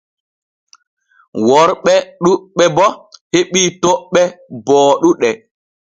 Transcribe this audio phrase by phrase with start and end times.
[1.47, 1.93] Worɓe
[2.23, 2.85] ɗuuɓɓe bo
[3.33, 4.21] heɓii toɓɓe
[4.65, 5.29] booɗuɗe.